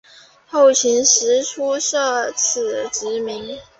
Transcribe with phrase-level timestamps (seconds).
[0.47, 3.59] 后秦时初设此职名。